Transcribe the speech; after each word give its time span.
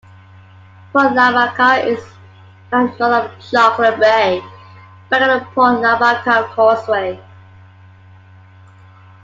Port 0.91 1.13
Lavaca 1.13 1.85
is 1.87 2.03
found 2.71 2.97
north 2.99 3.25
of 3.25 3.31
Chocolate 3.51 3.99
Bay, 3.99 4.41
back 5.11 5.21
at 5.21 5.41
the 5.41 5.45
Port 5.53 5.77
Lavaca 5.79 6.51
Causeway. 6.55 7.19